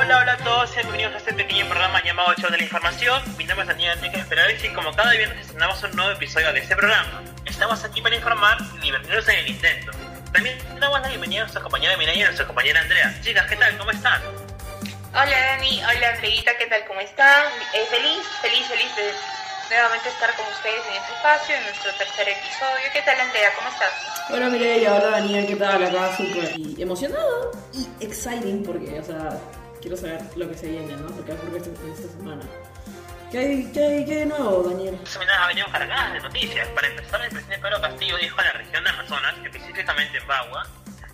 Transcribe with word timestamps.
Hola, 0.00 0.20
hola 0.20 0.32
a 0.34 0.36
todos, 0.36 0.70
sean 0.70 0.86
bienvenidos 0.86 1.14
a 1.14 1.18
este 1.18 1.34
pequeño 1.34 1.66
programa 1.66 2.00
llamado 2.04 2.32
Show 2.34 2.48
de 2.52 2.58
la 2.58 2.62
Información. 2.62 3.20
Mi 3.36 3.44
nombre 3.44 3.64
es 3.64 3.68
Daniel 3.68 3.98
Enrique 3.98 4.20
Esperales 4.20 4.62
y 4.62 4.68
como 4.68 4.94
cada 4.94 5.10
viernes 5.10 5.40
estrenamos 5.40 5.82
un 5.82 5.90
nuevo 5.96 6.12
episodio 6.12 6.52
de 6.52 6.60
este 6.60 6.76
programa. 6.76 7.20
Estamos 7.44 7.82
aquí 7.82 8.00
para 8.00 8.14
informar 8.14 8.58
y 8.76 8.78
divertirnos 8.78 9.28
en 9.28 9.38
el 9.40 9.48
intento. 9.48 9.90
También 10.32 10.56
damos 10.78 11.00
la 11.00 11.08
bienvenida 11.08 11.40
a 11.40 11.42
nuestra 11.42 11.62
compañera 11.62 11.96
Mireia 11.96 12.16
y 12.16 12.22
a 12.22 12.26
nuestra 12.26 12.46
compañera 12.46 12.80
Andrea. 12.80 13.12
Chicas, 13.22 13.44
¿qué 13.48 13.56
tal? 13.56 13.76
¿Cómo 13.76 13.90
están? 13.90 14.22
Hola 15.10 15.24
Dani, 15.26 15.82
hola 15.82 16.08
Andreita, 16.14 16.56
¿qué 16.56 16.66
tal? 16.66 16.84
¿Cómo 16.86 17.00
están? 17.00 17.46
Eh, 17.74 17.84
feliz, 17.90 18.22
feliz, 18.40 18.66
feliz 18.68 18.94
de 18.94 19.12
nuevamente 19.68 20.10
estar 20.10 20.32
con 20.36 20.46
ustedes 20.46 20.86
en 20.86 20.94
este 20.94 21.12
espacio, 21.12 21.56
en 21.56 21.62
nuestro 21.64 21.92
tercer 21.94 22.28
episodio. 22.28 22.86
¿Qué 22.92 23.02
tal 23.02 23.20
Andrea? 23.20 23.50
¿Cómo 23.56 23.68
estás? 23.68 24.30
Hola 24.30 24.48
Mireia, 24.48 24.94
hola 24.94 25.10
Daniel, 25.18 25.44
¿qué 25.44 25.56
tal? 25.56 25.82
Acá 25.82 26.16
súper 26.16 26.54
emocionado 26.78 27.50
y 27.72 27.88
exciting 28.04 28.62
porque, 28.62 29.00
o 29.00 29.04
sea, 29.04 29.40
quiero 29.80 29.96
saber 29.96 30.20
lo 30.36 30.48
que 30.48 30.54
se 30.54 30.68
viene, 30.68 30.96
¿no? 30.96 31.08
Lo 31.08 31.24
que 31.24 31.32
va 31.32 31.38
a 31.38 31.42
ocurrir 31.42 31.62
esta, 31.62 31.70
esta 31.70 32.08
semana. 32.16 32.42
¿Qué 33.30 33.38
hay, 33.38 33.72
qué, 33.72 33.84
hay, 33.84 34.04
¿Qué 34.06 34.12
hay 34.12 34.18
de 34.20 34.26
nuevo, 34.26 34.62
Daniel? 34.62 34.94
Esta 34.94 35.10
semana 35.10 35.44
ha 35.44 35.48
venido 35.48 35.66
cargada 35.70 36.12
de 36.14 36.20
noticias. 36.20 36.68
Para 36.68 36.88
empezar, 36.88 37.20
el 37.22 37.30
presidente 37.30 37.62
Pedro 37.62 37.80
Castillo 37.80 38.16
dijo 38.16 38.40
en 38.40 38.46
la 38.46 38.52
región 38.52 38.84
de 38.84 38.90
Amazonas, 38.90 39.34
específicamente 39.44 40.18
en 40.18 40.26
Bagua, 40.26 40.66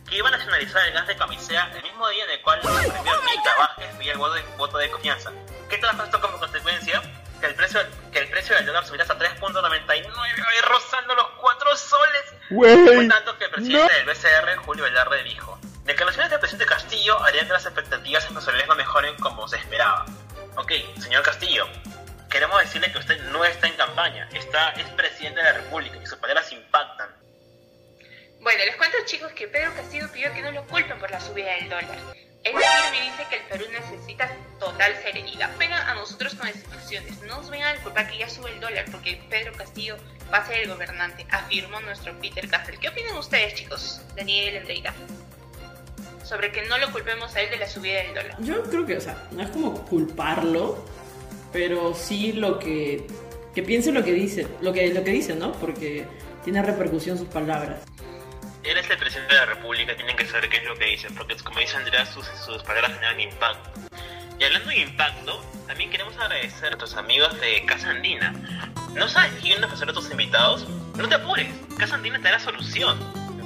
que 0.08 0.16
iba 0.16 0.28
a 0.28 0.30
nacionalizar 0.30 0.86
el 0.86 0.92
gas 0.92 1.06
de 1.06 1.16
camisea 1.16 1.72
el 1.74 1.82
mismo 1.82 2.08
día 2.08 2.24
en 2.24 2.30
el 2.30 2.42
cual 2.42 2.60
el 2.62 2.92
premier 2.92 3.16
Mita 3.24 3.54
Vázquez 3.58 3.96
pidió 3.98 4.12
el 4.12 4.18
voto 4.18 4.34
de, 4.34 4.42
voto 4.56 4.78
de 4.78 4.90
confianza. 4.90 5.32
¿Qué 5.68 5.78
trajo 5.78 6.04
esto 6.04 6.20
como 6.20 6.38
consecuencia? 6.38 7.02
Que 7.40 7.46
el 7.46 7.54
precio, 7.56 7.80
que 8.12 8.18
el 8.20 8.28
precio 8.28 8.54
del 8.54 8.66
dólar 8.66 8.86
subiera 8.86 9.02
hasta 9.02 9.18
3.99, 9.18 10.06
rozando 10.68 11.14
los 11.16 11.26
4 11.40 11.76
soles. 11.76 12.34
Fue 12.48 13.08
tanto 13.08 13.36
que 13.38 13.44
el 13.46 13.50
presidente 13.50 13.92
del 13.92 14.06
BCR, 14.06 14.56
Julio 14.64 14.84
Velarde, 14.84 15.22
expectativas 17.74 18.24
empresariales 18.26 18.68
no 18.68 18.76
mejoren 18.76 19.16
como 19.16 19.48
se 19.48 19.56
esperaba. 19.56 20.06
Ok, 20.56 20.72
señor 21.00 21.24
Castillo, 21.24 21.66
queremos 22.30 22.60
decirle 22.60 22.92
que 22.92 22.98
usted 22.98 23.20
no 23.30 23.44
está 23.44 23.66
en 23.66 23.74
campaña, 23.74 24.28
está, 24.32 24.70
es 24.70 24.88
presidente 24.90 25.40
de 25.40 25.44
la 25.44 25.52
República 25.54 25.98
y 26.00 26.06
sus 26.06 26.18
palabras 26.18 26.52
impactan. 26.52 27.08
Bueno, 28.40 28.64
les 28.64 28.76
cuento 28.76 28.96
chicos 29.06 29.32
que 29.32 29.48
Pedro 29.48 29.74
Castillo 29.74 30.06
pidió 30.12 30.32
que 30.32 30.42
no 30.42 30.52
lo 30.52 30.64
culpen 30.66 30.98
por 30.98 31.10
la 31.10 31.20
subida 31.20 31.52
del 31.54 31.68
dólar. 31.68 31.98
Él 32.44 32.54
me 32.54 33.00
dice 33.00 33.26
que 33.30 33.36
el 33.36 33.42
Perú 33.44 33.64
necesita 33.72 34.30
total 34.60 34.94
serenidad. 35.02 35.50
Vengan 35.56 35.88
a 35.88 35.94
nosotros 35.94 36.34
con 36.34 36.46
excepciones. 36.46 37.22
No 37.22 37.38
nos 37.38 37.48
vengan 37.48 37.74
a 37.74 37.82
culpar 37.82 38.06
que 38.06 38.18
ya 38.18 38.28
sube 38.28 38.50
el 38.50 38.60
dólar 38.60 38.84
porque 38.92 39.18
Pedro 39.30 39.54
Castillo 39.54 39.96
va 40.32 40.38
a 40.38 40.46
ser 40.46 40.58
el 40.58 40.68
gobernante, 40.68 41.26
afirmó 41.30 41.80
nuestro 41.80 42.12
Peter 42.20 42.46
Castell. 42.48 42.78
¿Qué 42.78 42.90
opinan 42.90 43.16
ustedes, 43.16 43.54
chicos? 43.54 44.02
Daniel 44.14 44.58
Andreira. 44.58 44.94
Sobre 46.24 46.50
que 46.50 46.62
no 46.66 46.78
lo 46.78 46.90
culpemos 46.90 47.34
a 47.36 47.40
él 47.42 47.50
de 47.50 47.58
la 47.58 47.68
subida 47.68 48.02
del 48.02 48.14
dólar. 48.14 48.36
Yo 48.40 48.62
creo 48.64 48.86
que, 48.86 48.96
o 48.96 49.00
sea, 49.00 49.28
no 49.30 49.42
es 49.42 49.50
como 49.50 49.84
culparlo, 49.84 50.84
pero 51.52 51.94
sí 51.94 52.32
lo 52.32 52.58
que. 52.58 53.06
que 53.54 53.62
piense 53.62 53.92
lo 53.92 54.02
que 54.02 54.12
dice, 54.12 54.46
lo 54.60 54.72
que, 54.72 54.92
lo 54.92 55.04
que 55.04 55.10
dice, 55.10 55.34
¿no? 55.34 55.52
Porque 55.52 56.06
tiene 56.42 56.62
repercusión 56.62 57.18
sus 57.18 57.28
palabras. 57.28 57.80
Él 58.62 58.78
es 58.78 58.88
el 58.88 58.96
presidente 58.96 59.34
de 59.34 59.40
la 59.40 59.46
República, 59.46 59.94
tienen 59.94 60.16
que 60.16 60.24
saber 60.24 60.48
qué 60.48 60.56
es 60.56 60.64
lo 60.64 60.74
que 60.76 60.86
dice, 60.86 61.08
porque 61.16 61.36
como 61.36 61.60
dice 61.60 61.76
Andrea, 61.76 62.06
sus, 62.06 62.26
sus 62.26 62.62
palabras 62.62 62.94
generan 62.94 63.20
impacto. 63.20 63.70
Y 64.38 64.44
hablando 64.44 64.70
de 64.70 64.78
impacto, 64.78 65.44
también 65.66 65.90
queremos 65.90 66.16
agradecer 66.16 66.66
a 66.66 66.70
nuestros 66.70 66.94
amigos 66.94 67.38
de 67.40 67.64
Casa 67.66 67.90
Andina. 67.90 68.32
¿No 68.94 69.08
sabes 69.08 69.32
quién 69.40 69.60
nos 69.60 69.82
a 69.82 69.86
tus 69.86 70.10
invitados? 70.10 70.66
No 70.96 71.08
te 71.08 71.16
apures, 71.16 71.48
Casa 71.78 71.96
Andina 71.96 72.18
te 72.18 72.24
da 72.24 72.32
la 72.32 72.40
solución. 72.40 72.98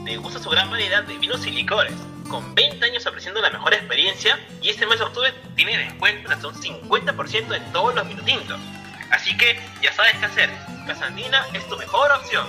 Te 0.04 0.16
gusta 0.16 0.38
su 0.38 0.48
gran 0.50 0.70
variedad 0.70 1.02
de 1.02 1.18
vinos 1.18 1.46
y 1.46 1.50
licores. 1.50 1.94
Con 2.28 2.54
20 2.54 2.84
años 2.84 3.06
ofreciendo 3.06 3.40
la 3.40 3.48
mejor 3.48 3.72
experiencia 3.72 4.38
y 4.60 4.68
este 4.68 4.86
mes 4.86 4.98
de 4.98 5.06
octubre 5.06 5.32
tiene 5.56 5.78
descuento 5.78 6.30
hasta 6.30 6.48
un 6.48 6.54
50% 6.54 7.56
en 7.56 7.72
todos 7.72 7.94
los 7.94 8.06
vinotintos. 8.06 8.58
tintos. 8.58 9.10
Así 9.10 9.34
que 9.38 9.58
ya 9.80 9.92
sabes 9.92 10.14
qué 10.18 10.26
hacer. 10.26 10.50
Casa 10.86 11.06
Andina 11.06 11.46
es 11.54 11.66
tu 11.68 11.76
mejor 11.78 12.10
opción. 12.12 12.46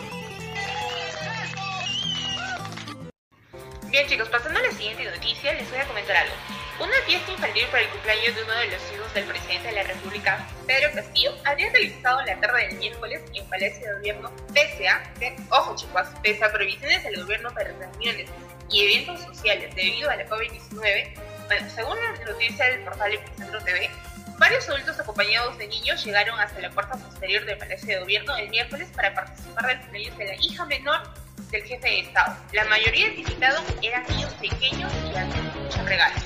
Bien 3.88 4.06
chicos, 4.08 4.28
pasando 4.30 4.60
a 4.60 4.64
la 4.64 4.72
siguiente 4.72 5.06
noticia, 5.06 5.54
les 5.54 5.70
voy 5.72 5.80
a 5.80 5.86
comentar 5.86 6.18
algo. 6.18 6.36
Una 6.80 6.96
fiesta 7.06 7.32
infantil 7.32 7.66
para 7.72 7.84
el 7.84 7.90
cumpleaños 7.90 8.36
de 8.36 8.44
uno 8.44 8.54
de 8.54 8.68
los 8.68 8.94
hijos 8.94 9.14
del 9.14 9.26
presidente 9.26 9.68
de 9.68 9.74
la 9.74 9.84
República, 9.84 10.48
Pedro 10.68 10.92
Castillo, 10.94 11.36
habría 11.46 11.72
realizado 11.72 12.22
la 12.26 12.40
tarde 12.40 12.68
del 12.68 12.78
miércoles 12.78 13.22
en 13.34 13.50
Palacio 13.50 13.88
de 13.88 13.94
Gobierno, 13.96 14.32
pese 14.54 14.88
a, 14.88 15.04
ojo 15.50 15.76
chicos, 15.76 16.08
pese 16.22 16.44
a 16.46 16.52
prohibiciones 16.52 17.04
del 17.04 17.22
gobierno 17.22 17.54
para 17.54 17.72
reuniones 17.72 18.30
y 18.72 18.84
eventos 18.84 19.22
sociales 19.22 19.74
debido 19.76 20.10
a 20.10 20.16
la 20.16 20.28
COVID-19, 20.28 21.14
bueno, 21.48 21.70
según 21.70 21.98
la 21.98 22.26
noticia 22.26 22.66
del 22.66 22.82
portal 22.82 23.14
Epicentro 23.14 23.60
TV, 23.64 23.90
varios 24.38 24.70
adultos 24.70 25.00
acompañados 25.00 25.58
de 25.58 25.68
niños 25.68 26.04
llegaron 26.06 26.40
hasta 26.40 26.60
la 26.60 26.70
puerta 26.70 26.96
posterior 26.96 27.46
del 27.46 27.58
Palacio 27.58 27.88
de 27.88 28.00
Gobierno 28.00 28.38
el 28.38 28.50
miércoles 28.50 28.90
para 28.96 29.14
participar 29.14 29.68
del 29.68 29.80
cumpleaños 29.80 30.18
de 30.18 30.26
la 30.26 30.36
hija 30.36 30.66
menor 30.66 31.14
del 31.52 31.64
jefe 31.64 31.88
de 31.88 32.00
Estado. 32.02 32.38
La 32.54 32.66
mayoría 32.66 33.10
de 33.10 33.16
invitados 33.16 33.64
eran 33.82 34.04
niños 34.10 34.34
pequeños 34.36 34.92
y 35.06 35.18
había 35.18 35.42
muchos 35.54 35.86
regalos. 35.86 36.24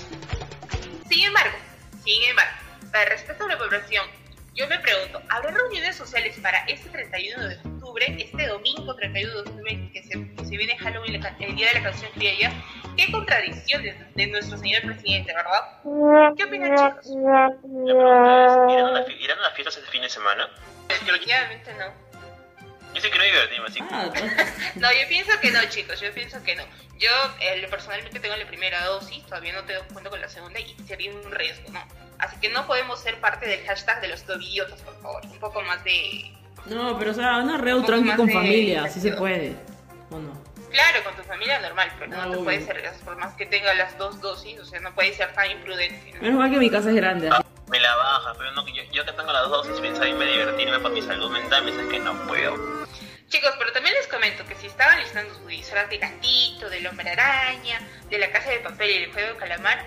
Sin 1.09 1.25
embargo, 1.25 1.57
sin 2.03 2.23
embargo, 2.23 2.51
para 2.91 3.05
respeto 3.09 3.45
a 3.45 3.47
la 3.47 3.57
población, 3.57 4.05
yo 4.55 4.67
me 4.67 4.77
pregunto, 4.79 5.21
¿habrá 5.29 5.51
reuniones 5.51 5.95
sociales 5.95 6.37
para 6.39 6.59
este 6.65 6.89
31 6.89 7.47
de 7.47 7.55
octubre, 7.55 8.15
este 8.19 8.47
domingo 8.47 8.95
31 8.95 9.33
de 9.33 9.39
octubre, 9.39 9.89
que 9.91 10.03
se, 10.03 10.17
se 10.53 10.57
viene 10.57 10.77
Halloween, 10.77 11.25
el 11.39 11.55
día 11.55 11.69
de 11.69 11.73
la 11.73 11.83
canción 11.83 12.11
criolla? 12.11 12.53
Qué 12.95 13.11
contradicciones 13.11 13.95
de 14.13 14.27
nuestro 14.27 14.55
señor 14.55 14.83
presidente, 14.83 15.33
¿verdad? 15.33 16.35
¿Qué 16.37 16.43
opinan, 16.43 16.75
chicos? 16.77 17.07
La 17.23 17.49
pregunta 17.59 18.61
es, 18.61 18.69
¿irán 18.69 18.85
a, 18.85 18.91
una, 18.91 19.13
¿irán 19.19 19.37
a 19.39 19.41
una 19.41 19.51
fiesta 19.55 19.79
este 19.79 19.91
fin 19.91 20.03
de 20.03 20.09
semana? 20.09 20.47
Definitivamente 20.89 21.73
no. 21.73 21.85
Yo 22.93 23.01
sí 23.01 23.09
quiero 23.09 23.25
divertirme, 23.25 23.67
así. 23.67 23.79
Ah, 23.89 24.11
no, 24.75 24.91
yo 24.91 25.07
pienso 25.09 25.31
que 25.41 25.49
no, 25.49 25.59
chicos, 25.69 25.99
yo 25.99 26.13
pienso 26.13 26.43
que 26.43 26.55
no. 26.55 26.63
Yo 26.99 27.09
eh, 27.41 27.65
personalmente 27.67 28.19
tengo 28.19 28.35
la 28.35 28.45
primera 28.45 28.85
dosis, 28.85 29.25
todavía 29.25 29.53
no 29.53 29.63
te 29.63 29.73
cuento 29.91 30.11
con 30.11 30.21
la 30.21 30.29
segunda 30.29 30.59
y 30.59 30.75
sería 30.85 31.11
un 31.11 31.31
riesgo, 31.31 31.71
¿no? 31.71 31.83
Así 32.19 32.37
que 32.39 32.49
no 32.49 32.67
podemos 32.67 33.01
ser 33.01 33.19
parte 33.19 33.47
del 33.47 33.65
hashtag 33.65 34.01
de 34.01 34.09
los 34.09 34.21
tobillotas, 34.21 34.79
por 34.81 35.01
favor. 35.01 35.25
Un 35.25 35.39
poco 35.39 35.63
más 35.63 35.83
de... 35.83 36.31
no, 36.67 36.99
pero 36.99 37.09
o 37.09 37.13
sea, 37.15 37.39
una 37.39 37.57
reu 37.57 37.81
tranqui 37.83 38.11
con 38.11 38.29
familia, 38.29 38.83
así 38.83 39.01
se 39.01 39.13
puede. 39.13 39.72
¿O 40.13 40.19
no? 40.19 40.43
Claro, 40.69 41.03
con 41.03 41.15
tu 41.15 41.23
familia 41.23 41.59
normal, 41.59 41.91
pero 41.99 42.11
no, 42.11 42.17
Ah, 42.21 42.23
te 42.23 42.29
obvio. 42.29 42.43
puedes 42.43 42.65
ser, 42.65 42.91
por 43.03 43.15
más 43.17 43.33
que 43.35 43.45
tenga 43.45 43.73
las 43.73 43.97
dos 43.97 44.19
dosis, 44.21 44.59
o 44.59 44.65
sea, 44.65 44.79
no 44.79 44.93
puedes 44.93 45.15
ser 45.17 45.33
tan 45.33 45.49
imprudente. 45.51 46.13
¿no? 46.13 46.21
Menos 46.21 46.39
mal 46.39 46.51
que 46.51 46.57
mi 46.57 46.69
casa 46.69 46.89
es 46.89 46.95
grande. 46.95 47.29
así. 47.29 47.43
Me 47.67 47.79
la 47.79 47.95
baja, 47.95 48.33
pero 48.37 48.51
no, 48.51 48.67
yo, 48.67 48.83
yo 48.91 49.05
que 49.05 49.11
tengo 49.13 49.31
las 49.31 49.49
dos 49.49 49.65
dosis, 49.67 49.81
pienso 49.81 50.05
irme 50.05 50.25
divertirme 50.25 50.79
para 50.79 50.93
mi 50.93 51.01
salud 51.01 51.31
mental, 51.31 51.63
me 51.63 51.71
dices 51.71 51.87
que 51.89 51.99
no 51.99 52.13
puedo. 52.27 52.55
Chicos, 53.29 53.55
pero 53.57 53.71
también 53.71 53.95
les 53.95 54.07
comento 54.07 54.45
que 54.45 54.53
si 54.55 54.67
estaban 54.67 54.99
listando 54.99 55.33
su 55.33 55.47
disfraz 55.47 55.89
de 55.89 55.97
gatito, 55.97 56.69
del 56.69 56.85
hombre 56.85 57.09
araña, 57.09 57.79
de 58.09 58.17
la 58.19 58.29
casa 58.31 58.51
de 58.51 58.59
papel 58.59 58.91
y 58.91 58.99
del 59.01 59.11
juego 59.13 59.33
de 59.33 59.39
calamar, 59.39 59.83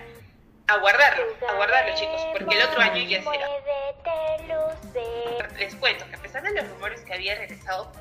aguardarlo, 0.67 1.25
aguardarlo 1.49 1.95
chicos, 1.95 2.21
porque 2.33 2.57
el 2.59 2.65
otro 2.67 2.81
año 2.81 3.03
ya 3.09 3.23
será. 3.23 3.47
Les 5.59 5.75
cuento 5.77 6.05
que 6.09 6.17
a 6.17 6.19
pesar 6.19 6.43
de 6.43 6.51
los 6.55 6.69
rumores 6.71 7.01
que 7.03 7.15
había 7.15 7.37
regresado 7.37 7.93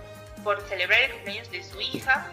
por 0.46 0.62
celebrar 0.70 1.02
el 1.02 1.12
cumpleaños 1.12 1.52
de 1.52 1.64
su 1.64 1.82
hija, 1.82 2.28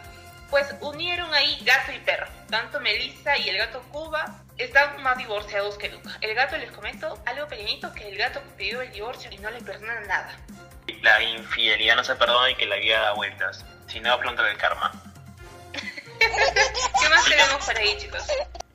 pues 0.51 0.73
unieron 0.83 1.33
ahí 1.33 1.59
gato 1.65 1.91
y 1.93 1.99
perro. 2.01 2.27
Tanto 2.51 2.79
Melissa 2.79 3.39
y 3.39 3.49
el 3.49 3.57
gato 3.57 3.83
Cuba 3.91 4.39
están 4.59 5.03
más 5.03 5.17
divorciados 5.17 5.79
que 5.79 5.89
nunca. 5.89 6.11
El 6.21 6.35
gato, 6.35 6.59
les 6.59 6.71
comento 6.71 7.19
algo 7.25 7.49
pequeñito, 7.49 7.91
que 7.95 8.07
el 8.07 8.19
gato 8.19 8.41
pidió 8.59 8.83
el 8.83 8.93
divorcio 8.93 9.31
y 9.33 9.39
no 9.39 9.51
le 9.51 9.63
perdonan 9.63 10.07
nada. 10.07 10.37
La 11.01 11.23
infidelidad 11.23 11.97
no 11.97 12.05
se 12.05 12.15
perdona 12.15 12.51
y 12.51 12.55
que 12.55 12.67
la 12.67 12.77
vida 12.77 13.01
da 13.01 13.13
vueltas. 13.15 13.65
Si 13.89 13.99
no, 13.99 14.17
pronto 14.19 14.47
el 14.47 14.59
karma. 14.59 14.93
¿Qué 16.19 17.09
más 17.09 17.25
tenemos 17.25 17.65
por 17.65 17.77
ahí, 17.79 17.97
chicos? 17.99 18.27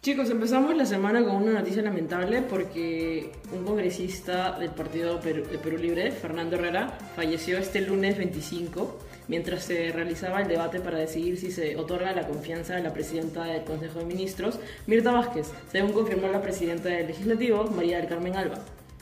Chicos, 0.07 0.29
empezamos 0.29 0.73
la 0.77 0.85
semana 0.85 1.21
con 1.21 1.35
una 1.35 1.51
noticia 1.51 1.81
lamentable 1.81 2.41
porque 2.41 3.29
un 3.51 3.65
congresista 3.65 4.57
del 4.57 4.69
Partido 4.69 5.19
Perú- 5.19 5.45
de 5.51 5.57
Perú 5.57 5.77
Libre, 5.77 6.11
Fernando 6.11 6.55
Herrera, 6.55 6.97
falleció 7.13 7.57
este 7.57 7.81
lunes 7.81 8.17
25 8.17 8.99
mientras 9.27 9.65
se 9.65 9.91
realizaba 9.91 10.41
el 10.41 10.47
debate 10.47 10.79
para 10.79 10.97
decidir 10.97 11.37
si 11.37 11.51
se 11.51 11.75
otorga 11.75 12.13
la 12.13 12.25
confianza 12.25 12.75
de 12.75 12.83
la 12.83 12.93
presidenta 12.93 13.43
del 13.43 13.65
Consejo 13.65 13.99
de 13.99 14.05
Ministros, 14.05 14.61
Mirta 14.85 15.11
Vázquez, 15.11 15.51
según 15.73 15.91
confirmó 15.91 16.29
la 16.29 16.41
presidenta 16.41 16.87
del 16.87 17.07
Legislativo, 17.07 17.65
María 17.65 17.97
del 17.97 18.07
Carmen 18.07 18.37
Alba. 18.37 18.59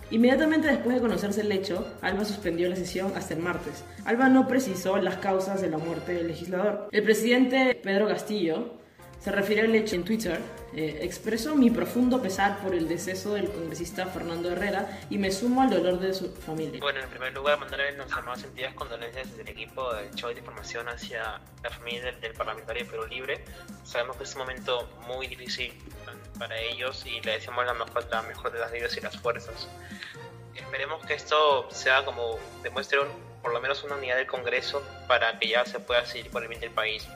Inmediatamente 0.09 0.69
después 0.69 0.95
de 0.95 1.01
conocerse 1.01 1.41
el 1.41 1.51
hecho, 1.51 1.85
Alba 2.01 2.25
suspendió 2.25 2.67
la 2.67 2.77
sesión 2.77 3.11
hasta 3.15 3.35
el 3.35 3.41
martes. 3.41 3.83
Alba 4.05 4.27
no 4.29 4.47
precisó 4.47 4.97
las 4.97 5.17
causas 5.17 5.61
de 5.61 5.69
la 5.69 5.77
muerte 5.77 6.15
del 6.15 6.29
legislador. 6.29 6.89
El 6.91 7.03
presidente 7.03 7.79
Pedro 7.83 8.07
Castillo 8.07 8.83
Se 9.21 9.31
refiere 9.31 9.63
al 9.63 9.73
hecho 9.73 9.95
en 9.95 10.03
Twitter. 10.03 10.39
Eh, 10.75 10.99
expreso 11.01 11.55
mi 11.55 11.71
profundo 11.71 12.21
pesar 12.21 12.59
por 12.59 12.75
el 12.75 12.87
deceso 12.87 13.33
del 13.33 13.49
congresista 13.49 14.05
Fernando 14.05 14.51
Herrera 14.51 14.99
y 15.09 15.17
me 15.17 15.31
sumo 15.31 15.61
al 15.63 15.69
dolor 15.71 15.99
de 15.99 16.13
su 16.13 16.31
familia. 16.31 16.79
Bueno, 16.81 16.99
en 16.99 17.09
primer 17.09 17.33
lugar, 17.33 17.57
mandarle 17.59 17.93
nuestras 17.93 18.23
más 18.23 18.41
sentidas 18.41 18.73
condolencias 18.75 19.35
del 19.35 19.47
equipo 19.47 19.91
del 19.95 20.13
show 20.13 20.29
de 20.31 20.39
información 20.39 20.87
hacia 20.89 21.39
la 21.63 21.69
familia 21.71 22.03
del, 22.03 22.19
del 22.21 22.33
parlamentario 22.33 22.85
Perú 22.87 23.07
Libre. 23.07 23.43
Sabemos 23.83 24.17
que 24.17 24.25
es 24.25 24.33
un 24.35 24.41
momento 24.41 24.87
muy 25.07 25.25
difícil 25.27 25.73
para 26.37 26.59
ellos 26.59 27.03
y 27.05 27.19
le 27.21 27.31
deseamos 27.31 27.65
la 27.65 27.73
mejor, 27.73 28.05
la 28.11 28.21
mejor 28.23 28.51
de 28.51 28.59
las 28.59 28.71
vidas 28.71 28.95
y 28.97 29.01
las 29.01 29.17
fuerzas. 29.17 29.67
Esperemos 30.53 31.03
que 31.05 31.13
esto 31.15 31.67
sea 31.71 32.05
como 32.05 32.37
demuestre 32.61 32.99
un- 32.99 33.25
por 33.41 33.53
lo 33.53 33.61
menos 33.61 33.83
una 33.83 33.95
unidad 33.95 34.17
del 34.17 34.27
Congreso 34.27 34.83
para 35.07 35.39
que 35.39 35.49
ya 35.49 35.65
se 35.65 35.79
pueda 35.79 36.05
seguir 36.05 36.29
por 36.31 36.41
el 36.43 36.49
bien 36.49 36.59
del 36.61 36.71
país. 36.71 37.07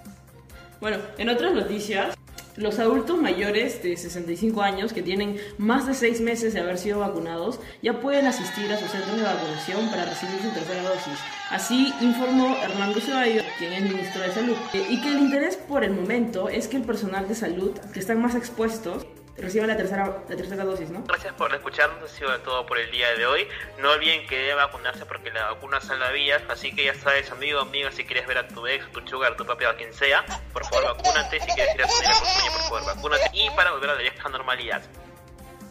Bueno, 0.81 0.97
en 1.17 1.27
otras 1.27 1.53
noticias, 1.53 2.15
los 2.55 2.79
adultos 2.79 3.21
mayores 3.21 3.83
de 3.83 3.97
65 3.97 4.61
años 4.61 4.93
que 4.93 5.01
tienen 5.01 5.37
más 5.57 5.87
de 5.87 5.93
6 5.93 6.21
meses 6.21 6.53
de 6.53 6.61
haber 6.61 6.77
sido 6.77 6.99
vacunados 6.99 7.59
ya 7.81 7.99
pueden 7.99 8.25
asistir 8.27 8.71
a 8.71 8.77
sus 8.77 8.89
centros 8.89 9.17
de 9.17 9.23
vacunación 9.23 9.89
para 9.89 10.05
recibir 10.05 10.41
su 10.41 10.49
tercera 10.51 10.83
dosis. 10.83 11.19
Así 11.51 11.93
informó 11.99 12.55
Hernando 12.63 13.01
Ceballos, 13.01 13.43
quien 13.57 13.73
es 13.73 13.83
ministro 13.83 14.21
de 14.21 14.31
Salud, 14.31 14.55
eh, 14.73 14.85
y 14.89 15.01
que 15.01 15.09
el 15.09 15.19
interés 15.19 15.57
por 15.57 15.83
el 15.83 15.91
momento 15.91 16.47
es 16.47 16.69
que 16.69 16.77
el 16.77 16.83
personal 16.83 17.27
de 17.27 17.35
salud 17.35 17.71
que 17.93 17.99
están 17.99 18.21
más 18.21 18.35
expuestos 18.35 19.05
reciban 19.41 19.67
la 19.67 19.77
tercera, 19.77 20.23
la 20.27 20.35
tercera 20.35 20.63
dosis, 20.63 20.89
¿no? 20.89 21.03
Gracias 21.03 21.33
por 21.33 21.53
escucharnos, 21.53 22.03
ha 22.03 22.07
sido 22.07 22.39
todo 22.41 22.65
por 22.65 22.77
el 22.77 22.91
día 22.91 23.13
de 23.15 23.25
hoy. 23.25 23.47
No 23.79 23.91
olviden 23.91 24.27
que 24.27 24.37
debe 24.37 24.55
vacunarse 24.55 25.05
porque 25.05 25.31
la 25.31 25.51
vacuna 25.51 25.81
salva 25.81 26.11
vidas, 26.11 26.43
así 26.49 26.73
que 26.75 26.85
ya 26.85 26.95
sabes, 26.95 27.31
amigo, 27.31 27.59
amiga, 27.59 27.91
si 27.91 28.05
quieres 28.05 28.27
ver 28.27 28.37
a 28.37 28.47
tu 28.47 28.65
ex, 28.67 28.91
tu 28.91 29.05
sugar, 29.07 29.35
tu 29.35 29.45
papi 29.45 29.65
o 29.65 29.69
a 29.69 29.75
quien 29.75 29.93
sea, 29.93 30.25
por 30.53 30.65
favor 30.65 30.97
vacúnate, 30.97 31.39
si 31.39 31.47
quieres 31.47 31.75
ir 31.75 31.83
a 31.83 31.87
tu 31.87 31.93
a 31.93 31.97
tu 31.97 32.51
por 32.51 32.61
favor 32.63 32.85
vacúnate 32.85 33.29
y 33.33 33.49
para 33.51 33.71
volver 33.71 33.89
a 33.89 33.95
la 33.95 34.01
vieja 34.01 34.29
normalidad. 34.29 34.81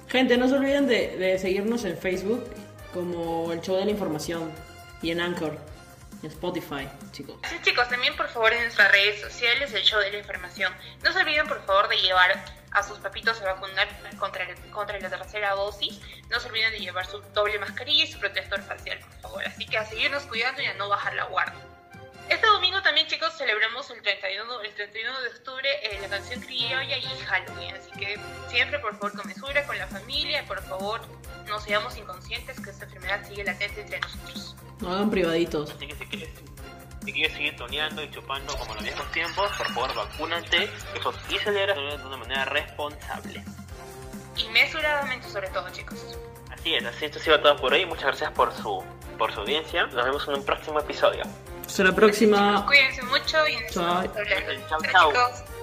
Gente, 0.08 0.36
no 0.36 0.48
se 0.48 0.54
olviden 0.54 0.86
de, 0.86 1.16
de 1.16 1.38
seguirnos 1.38 1.84
en 1.84 1.98
Facebook 1.98 2.44
como 2.94 3.52
el 3.52 3.60
show 3.60 3.76
de 3.76 3.84
la 3.84 3.90
información 3.90 4.52
y 5.02 5.10
en 5.10 5.20
Anchor 5.20 5.56
y 6.22 6.26
en 6.26 6.32
Spotify, 6.32 6.88
chicos. 7.12 7.36
Sí, 7.48 7.56
chicos, 7.62 7.88
también 7.88 8.16
por 8.16 8.28
favor 8.28 8.52
en 8.52 8.62
nuestras 8.62 8.90
redes 8.90 9.20
sociales, 9.20 9.72
el 9.74 9.82
show 9.82 10.00
de 10.00 10.10
la 10.10 10.18
información. 10.18 10.72
No 11.04 11.12
se 11.12 11.18
olviden 11.18 11.46
por 11.46 11.64
favor 11.66 11.88
de 11.88 11.96
llevar 11.96 12.42
a 12.72 12.82
sus 12.82 12.98
papitos 12.98 13.40
a 13.40 13.52
vacunar 13.54 13.88
contra, 14.18 14.44
el- 14.44 14.70
contra 14.70 14.98
la 15.00 15.08
tercera 15.08 15.52
dosis. 15.52 16.00
No 16.30 16.38
se 16.40 16.48
olviden 16.48 16.72
de 16.72 16.80
llevar 16.80 17.06
su 17.06 17.20
doble 17.34 17.58
mascarilla 17.58 18.04
y 18.04 18.12
su 18.12 18.18
protector 18.18 18.60
facial, 18.62 18.98
por 18.98 19.20
favor. 19.20 19.44
Así 19.46 19.66
que 19.66 19.78
a 19.78 19.84
seguirnos 19.86 20.24
cuidando 20.24 20.62
y 20.62 20.66
a 20.66 20.74
no 20.74 20.88
bajar 20.88 21.14
la 21.14 21.24
guardia. 21.24 21.60
Este 22.28 22.46
domingo 22.46 22.82
también, 22.82 23.06
chicos, 23.06 23.32
celebramos 23.38 23.88
el 23.90 24.02
31, 24.02 24.60
el 24.60 24.74
31 24.74 25.20
de 25.22 25.28
octubre 25.28 25.68
eh, 25.82 25.98
la 26.02 26.08
canción 26.08 26.40
criolla 26.42 26.98
y 26.98 27.02
Halloween. 27.26 27.74
Así 27.74 27.90
que 27.92 28.20
siempre, 28.50 28.78
por 28.80 28.92
favor, 28.92 29.16
con 29.16 29.26
mesura, 29.26 29.66
con 29.66 29.78
la 29.78 29.86
familia. 29.86 30.44
Por 30.46 30.62
favor, 30.62 31.00
no 31.46 31.58
seamos 31.58 31.96
inconscientes 31.96 32.60
que 32.60 32.68
esta 32.68 32.84
enfermedad 32.84 33.26
sigue 33.26 33.44
latente 33.44 33.80
entre 33.80 34.00
nosotros. 34.00 34.56
No 34.80 34.92
hagan 34.92 35.10
privaditos. 35.10 35.70
Así 35.70 35.86
que 35.88 35.94
si 35.96 36.04
quieres, 36.06 36.28
si 37.08 37.12
quieres 37.14 37.32
seguir 37.32 37.56
toneando 37.56 38.02
y 38.02 38.10
chupando 38.10 38.54
como 38.58 38.72
en 38.72 38.74
los 38.76 38.84
viejos 38.84 39.10
tiempos, 39.12 39.50
por 39.56 39.66
favor 39.68 39.94
vacúnate 39.94 40.70
eso, 40.94 41.14
y 41.30 41.38
celebra 41.38 41.72
de 41.72 42.04
una 42.04 42.18
manera 42.18 42.44
responsable. 42.44 43.42
Y 44.36 44.46
mesuradamente, 44.50 45.26
sobre 45.30 45.48
todo, 45.48 45.70
chicos. 45.70 46.18
Así 46.50 46.74
es, 46.74 46.84
así 46.84 47.06
esto 47.06 47.18
ha 47.18 47.22
sido 47.22 47.40
todo 47.40 47.56
por 47.56 47.72
hoy. 47.72 47.86
Muchas 47.86 48.08
gracias 48.08 48.30
por 48.32 48.52
su, 48.52 48.84
por 49.16 49.32
su 49.32 49.40
audiencia. 49.40 49.86
Nos 49.86 50.04
vemos 50.04 50.28
en 50.28 50.34
un 50.34 50.44
próximo 50.44 50.80
episodio. 50.80 51.22
Hasta 51.66 51.84
la 51.84 51.94
próxima. 51.94 52.66
Cuídense 52.66 53.00
mucho 53.04 53.48
y 53.48 53.56
nos 53.58 53.76
hablando. 53.78 54.12
Chao, 54.68 54.78
Chao, 54.82 54.92
chao. 54.92 55.10
chicos. 55.10 55.48